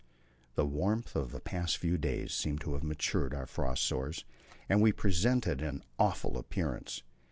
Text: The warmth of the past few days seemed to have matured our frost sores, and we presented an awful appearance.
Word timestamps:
The 0.55 0.65
warmth 0.65 1.15
of 1.15 1.31
the 1.31 1.39
past 1.39 1.77
few 1.77 1.95
days 1.95 2.33
seemed 2.33 2.59
to 2.61 2.73
have 2.73 2.81
matured 2.81 3.35
our 3.35 3.45
frost 3.45 3.83
sores, 3.83 4.25
and 4.67 4.81
we 4.81 4.91
presented 4.91 5.61
an 5.61 5.83
awful 5.99 6.39
appearance. 6.39 7.03